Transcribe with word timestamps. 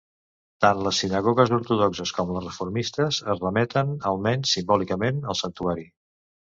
Tant 0.63 0.79
les 0.85 1.01
sinagogues 1.03 1.53
ortodoxes 1.57 2.13
com 2.21 2.33
les 2.37 2.47
reformistes 2.47 3.21
es 3.35 3.45
remeten, 3.47 3.95
almenys 4.15 4.59
simbòlicament, 4.59 5.27
al 5.31 5.41
santuari. 5.47 5.91